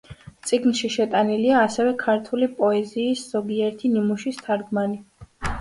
[0.51, 5.03] წიგნში შეტანილია ასევე ქართული პოეზიის ზოგიერთი ნიმუშის თარგმანი.